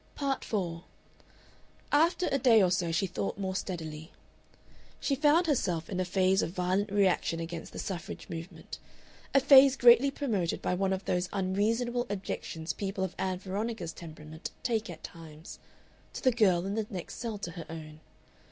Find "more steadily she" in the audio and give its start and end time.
3.37-5.13